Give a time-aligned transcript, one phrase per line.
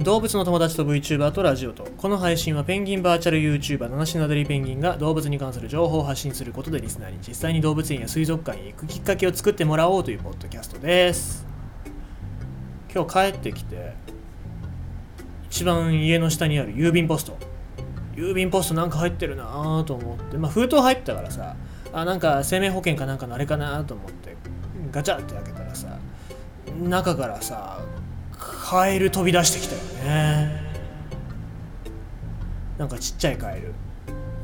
[0.04, 1.86] 動物の友達と VTuber とラジオと。
[1.98, 11.46] この配信はペンギンバーチャル YouTuber 七種のアデリペンギンが動物に関する情報を発信することでリスナーに実際に動物園や水族館へ行くきっかけを作ってもらおうというポッドキャストです。
[12.94, 13.92] 今日帰ってきて
[15.50, 17.36] 一番家の下にある郵便ポスト。
[18.16, 20.38] 郵便ポストなんか入ってるなぁと思って。
[20.38, 21.56] まあ封筒入ったからさ
[21.92, 24.34] あなんか生命保険かなんかのあれかなと思って
[24.90, 25.98] ガチャって開けたらさ
[26.88, 27.79] 中からさ
[28.70, 30.62] カエル飛び出してきたよね。
[32.78, 33.74] なんかちっちゃいカエル、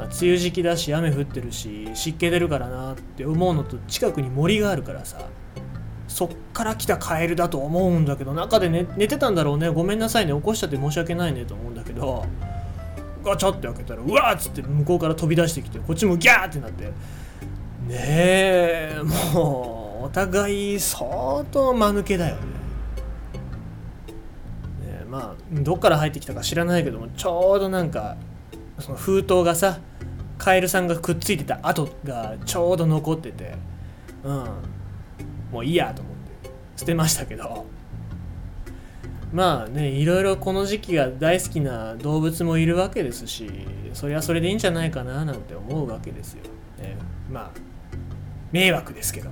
[0.00, 5.28] ま、梅雨時期だし雨降ってるし湿気出るからなって思うのと近くに森があるからさ。
[6.08, 9.68] そっから来たカエルだと思うんだけど中で寝寝てたんだろうね。
[9.68, 10.32] ごめんなさいね。
[10.32, 12.24] 起こしちゃって申し訳ないねと思うんだけど
[13.22, 16.86] ガチャって開けたらうわっつって向こうから飛び出してきてこっちもギャーってなって。
[16.86, 16.92] ね
[17.92, 19.00] え
[19.34, 22.55] もうお互い相当間抜けだよね。
[25.08, 28.16] まあどっから入ってきたか知らないけどもちょうどなんか
[28.78, 29.78] その封筒がさ
[30.38, 33.54] カエルさんがくっついてた跡がちょうど残ってて
[34.24, 34.44] うん。
[35.52, 37.66] もういいやと思って捨てましたけど。
[39.32, 43.50] まあねいろいろこの時期が大好きな動物もいるわけですし
[43.92, 46.44] それはそれでいいんじゃないかななんて思うわけですよ、
[46.78, 46.96] ね、
[47.30, 47.50] まあ
[48.52, 49.30] 迷惑ですけど。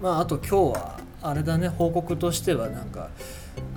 [0.00, 3.10] まああと今日はあれだね報告としてはなんか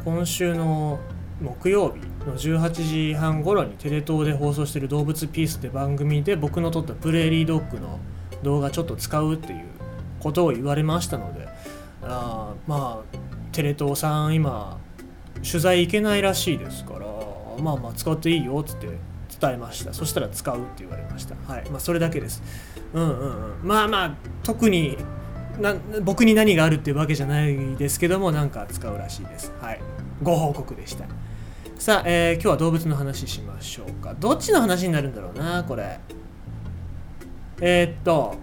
[0.08, 1.00] 今週の
[1.41, 7.99] 木曜日の18時半頃にテレ東で放送してる「動物ピース」って番組で僕の撮ったプレーリードッグの
[8.41, 9.66] 動画ちょっと使うっていう
[10.22, 11.49] ことを言われましたので
[12.03, 13.17] あまあ
[13.52, 14.77] テレ東さん今
[15.44, 16.99] 取材行けないらしいですから
[17.61, 18.88] まあまあ使っていいよっつって
[19.42, 19.94] 伝えました。
[19.94, 21.36] そしたら使うって言われました。
[21.52, 21.69] はい。
[21.69, 22.42] まあそれだけです。
[22.94, 23.67] うんうんうん。
[23.67, 24.97] まあまあ特に
[25.59, 29.52] な僕に何があるっていうわけじゃないですけどもなんか使うらしいです。
[29.61, 29.81] はい。
[30.22, 31.05] ご報告でした。
[31.77, 34.15] さあ、えー、今日は動物の話しましょうか。
[34.20, 35.99] どっちの話になるんだろうなこれ。
[37.61, 38.36] えー、っと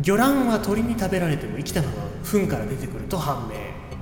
[0.00, 3.54] 魚卵は鳥に食べられても生きたまま糞から出てくると判明。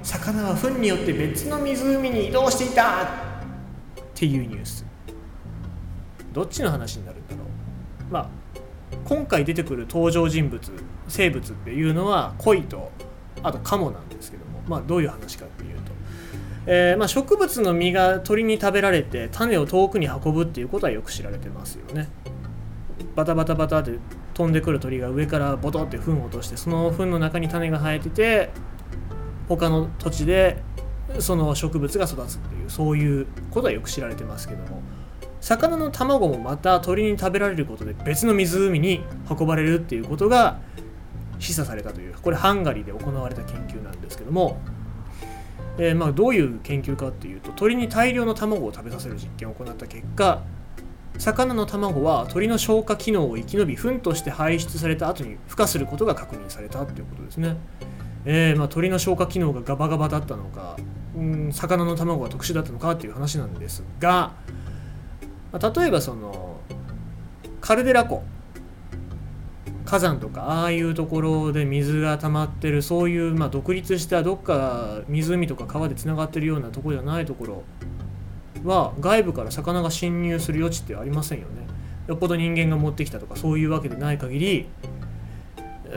[0.03, 3.07] 魚は糞によって別の湖に移動していたっ
[4.15, 4.85] ていうニュース。
[6.33, 8.13] どっちの話になるんだろう。
[8.13, 8.42] まあ
[9.05, 10.61] 今回出てくる登場人物
[11.09, 12.91] 生物っていうのは鯉と
[13.43, 15.93] あとカモなんですけどもまあどういう話かっていうと、
[16.67, 22.09] えー、まあ、植物の実が鳥に食べられて種を遠くに運ぶっていうことはよく知られてますよね。
[23.17, 23.99] バタバタバタって
[24.33, 28.51] 飛んでくる鳥が上からボトって糞を落としてその糞の中に種が生えてて
[29.49, 30.63] 他の土地で
[31.19, 34.81] その植物が育つっていうそういうことはよく知られてますけども。
[35.43, 40.61] 魚の卵もまた鳥に食べられることで別の湖に運ばれるっていうことが
[41.41, 44.61] 示唆されたというこれハンガリーで行われた研究なんですけども、
[45.79, 50.43] えー、まあどういう研究かっていうと鳥に大量の卵を食べさせる実験を行った結果
[51.19, 57.57] 魚の卵は鳥の消化機能を生き延び糞として排出された後に孵化することが確認されたということですね。
[58.25, 60.77] えー、まあ、鳥の消化機能がガバガバだったのか、
[61.17, 64.33] うん、魚の卵が特殊だったのかっていう話なんですが、
[65.53, 66.57] まあ、例えばその
[67.61, 68.23] カルデラ湖
[69.85, 77.63] 火山とかああいうところで水が溜まってるそういうまあ独立したどっか湖とか川でつながってるようなとこじゃないところ
[78.65, 81.67] は外部から魚が侵入する余地ってありませんよね。
[82.07, 84.69] よっぽど人間が持ってきたとかそういうわけでない限り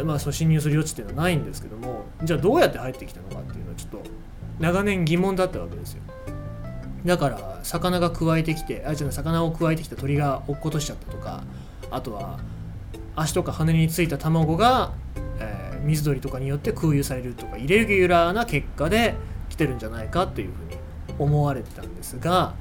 [0.04, 4.04] まあ、その侵入する余地っていうのはないんですけどもじゃあどうやって入ってきたのかっていうのはちょっと
[4.60, 6.02] 長年疑問だったわけですよ
[7.06, 11.44] だから魚が加えてきてあじゃあ魚を加えてきた鳥が落っことしちゃったとか
[11.92, 12.40] あとは
[13.16, 14.94] 足とか羽についた卵が、
[15.40, 19.16] えー、水鳥とかによって空輸されるとかイレギュラーな結果で
[19.50, 20.78] 来てるんじゃないかっていうふうに
[21.20, 22.56] 思われてたんですが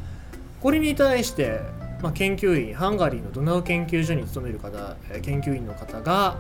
[0.60, 1.60] これに対して、
[2.02, 6.36] まあ、研究員ハンガリーのドナウ研究所に勤める方研究員の方が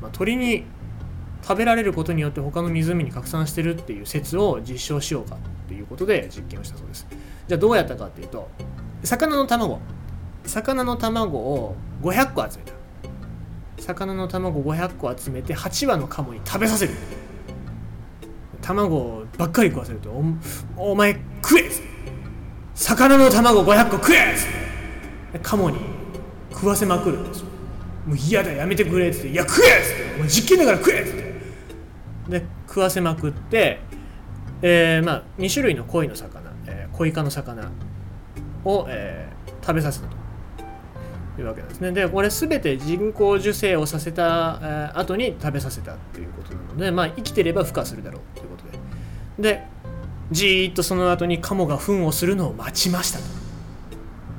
[0.00, 0.64] まあ、鳥に
[1.42, 5.38] 食べられることによって他の湖に拡散してるっていう説を実証しようか
[5.68, 7.06] っていうことで実験をしたそうです。
[7.46, 8.48] じゃあどうやったかっていうと
[9.04, 9.78] 魚の卵。
[10.46, 12.72] 魚の卵を500個集めた。
[13.82, 16.94] 魚の卵500個集めて8羽のカモに食べさせる。
[18.62, 20.10] 卵ばっかり食わせると
[20.76, 21.70] おお前食え
[22.74, 24.34] 魚の卵500個食え
[25.42, 25.78] カモに
[26.50, 27.46] 食わせまくるんですよ。
[28.06, 31.28] もう嫌だやめてくれっつって「いや食え!」っつって「もう実験だから食え!」っつって。
[32.28, 33.80] で食わせまくって、
[34.62, 37.70] えー、まあ2種類の鯉の魚、えー、コイ科の魚
[38.64, 40.16] を、えー、食べさせたと
[41.40, 41.92] いうわけですね。
[41.92, 48.78] でこれ全て人工授精をさせた、えー、後に食べさせたっていうことなのでまあ生きてれば孵化するだろうということで。
[49.38, 49.64] で
[50.30, 53.24] じーっとその後にカモが糞をするのを待ちましたと。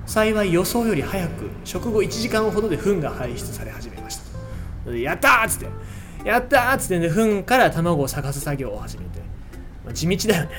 [0.05, 4.19] 幸い予想より早く食後1時間ほどで糞が排出され始めまし
[4.85, 4.91] た。
[4.95, 5.67] やったーっつって。
[6.25, 9.21] やったーっつってね糞から卵を探す作業を始めて、
[9.85, 10.49] まあ、地道だよね。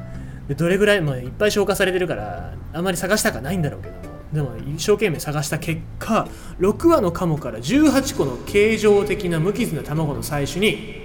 [0.48, 4.00] でどれぐらい、まあ、いっぱい消化されてるからあまり探したかないんだろうけども。
[4.32, 6.26] でも一生懸命探した結果
[6.58, 11.04] 6羽のカモから18個の形状的な無傷な卵の採取に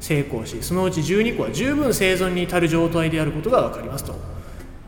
[0.00, 4.14] 成功しそのうち12個は十分生存に至る状態であることが分かりますと。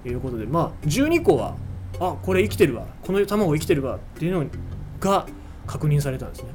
[0.04, 1.56] いうことでまあ12個は
[1.98, 2.86] あこれ生きてるわ。
[3.02, 3.96] この卵生きてるわ。
[3.96, 4.46] っていうの
[4.98, 5.26] が
[5.66, 6.48] 確認されたんですね。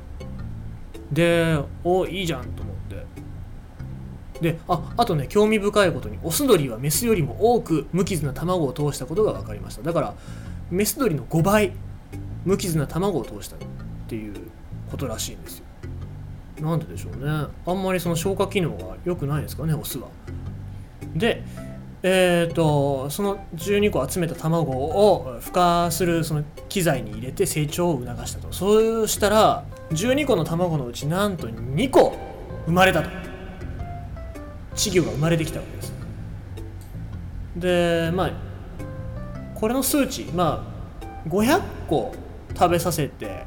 [1.11, 2.64] でおいいじゃんと。
[4.41, 9.81] でああとね興味深いことにオス鳥はメスよりも多く無傷な卵を通したことが分かりました。
[9.81, 10.13] だから
[10.69, 11.73] メス鳥の5倍
[12.43, 13.59] 無傷な卵を通したっ
[14.07, 14.33] ていう
[14.91, 15.65] ことらしいんですよ。
[16.61, 17.47] なんででしょうね。
[17.65, 20.07] あんまりその消化機能が良くないですかねオスは。
[21.15, 21.43] で
[22.07, 28.53] えーと、その12個集めた卵を孵化するその機材に入れて成長を促したと。
[28.53, 32.15] そうしたら12個の卵のうちなんと2個
[32.67, 33.24] 生まれたと。
[34.75, 35.93] 稚魚が生まれてきたわけです。
[37.55, 38.31] でまあ
[39.55, 40.65] これの数値ま
[41.03, 42.13] あ500個
[42.53, 43.45] 食べさせて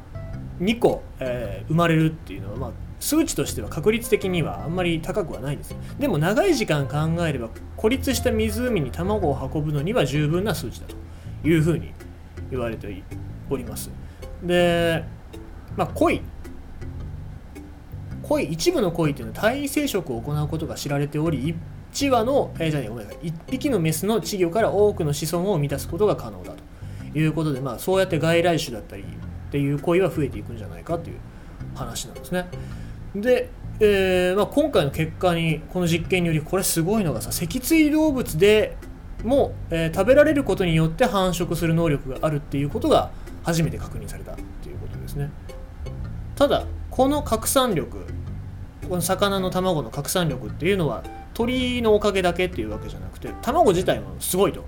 [0.59, 11.93] 2個、えー、生まれるっていうのはまあ数値としては確率的にはあんまり高くはないですでも長い時間考えれば孤立した湖に卵を運ぶのには十分な数値だというふうに
[12.51, 13.03] 言われて
[13.49, 13.89] おります。
[14.43, 15.03] で
[15.77, 16.21] まあ鯉。
[18.29, 21.55] 鯉一部の鯉っていうのは体位生殖を行うことが知られており
[21.93, 29.05] 1羽の、えー、じゃあねごめんなさい1匹のメスの稚魚から多くの子孫を満たすことが可能だということでまあそうやって外来種だったりっ
[29.51, 31.17] ていう鯉は増えていくんじゃないかという
[31.73, 32.45] 話なんですね。
[33.15, 33.49] で、
[33.79, 38.77] えーまあ、今回の結果にこの実験によりこれすごいのがさ脊椎動物で
[39.23, 43.09] も、えー、食べられることによって繁殖する能力があるっていうことが
[43.43, 45.31] 初めて確認されたっていうことですね
[46.35, 48.05] ただこの拡散力
[48.89, 51.03] この魚の卵の拡散力っていうのは
[51.35, 54.65] 鳥のおかげだけっていうわけじゃなくて卵自体もすごいと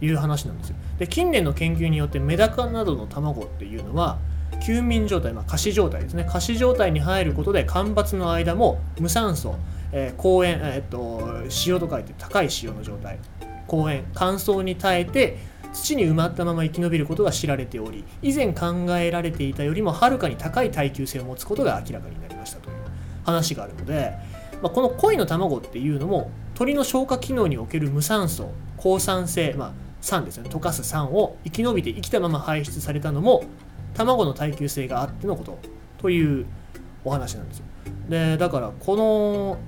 [0.00, 0.76] いう話なんですよ。
[0.98, 4.18] で近年の研究によってメダカなどの卵っていうのは
[4.64, 6.26] 休眠状態、まあ、仮死状態ですね。
[6.28, 9.56] 仮死状態に入ることで干ばつの間も無酸素、
[9.92, 13.18] えー、公園、えー、っと塩と書いて高い塩の状態。
[13.66, 15.38] 公園乾燥に耐えて
[15.72, 22.77] 土に埋まったまま生き延びることが知られており以前考えられていたよりもはるかに高い耐久性を持つことが明らかになりましたと。
[23.28, 24.12] 話があるので、
[24.62, 33.44] まあ、この鯉の卵っていうのも鳥の消化機能における無酸素抗酸性、まあ、酸ですね溶かす酸を生き延びて生きたまま排出されたのも
[33.94, 35.58] 卵の耐久性があってのこと
[35.98, 36.46] という
[37.04, 37.64] お話なんですよ。
[38.08, 39.58] でだからこの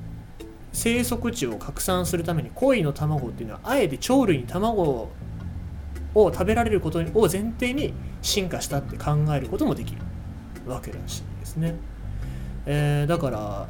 [0.73, 5.11] 生息地を拡散するために鯉の卵っていうのはあえて鳥類に卵
[6.15, 7.93] を食べられることを前提に
[8.23, 10.03] 進化したって考えることもできる
[10.67, 11.75] わけらしいですね。
[12.67, 13.69] えー、だから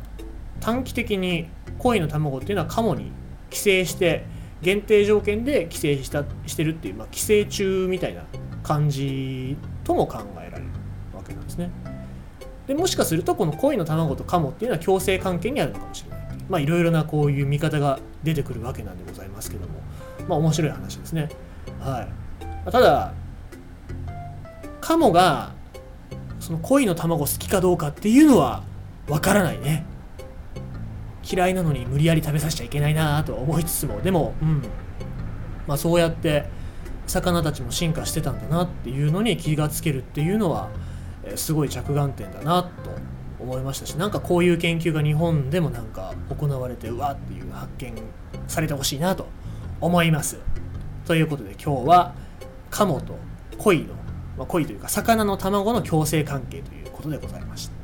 [0.60, 1.48] 短期的に
[1.78, 3.12] 鯉の卵っていうのはカモに
[3.48, 4.24] 寄生して
[4.62, 8.24] 限定条件で寄生したしてるっていう、まあ、寄生虫みたいな
[8.62, 10.64] 感じとも考えられる
[11.14, 11.70] わけなんですね。
[12.66, 19.74] でもしかするとこの恋の卵とカモっていうのは共生関係にあるのかもしれないまあいろいろなこういう見方が出てくるわけなんでございますけども
[20.28, 21.30] まあ面白い話ですね。
[21.80, 22.06] は
[22.68, 23.12] い、ただ
[24.80, 25.52] カモが
[26.38, 28.62] その恋の卵好きかどうかっていうのは
[29.10, 29.84] わからないね。
[31.30, 34.62] 嫌いなのに無理やり食べさせちゃいけないなとは思いつつもでもうん
[35.66, 36.46] まあそうやって
[37.06, 40.70] 魚たちも進化してたんだなっていうのに気がつけるっていうのは、
[41.34, 42.70] すごい着眼点だなと
[43.40, 47.94] 思いましたしなんかこういう研究が日本でもなんか行われてうわっていう発見
[48.46, 49.26] されてほしいなと
[49.80, 50.38] 思います。
[51.06, 52.14] ということで今日は
[52.70, 53.16] カモと
[53.58, 53.94] 鯉の、
[54.38, 57.79] まあ、鯉というか魚の卵の共生関係ということでございました。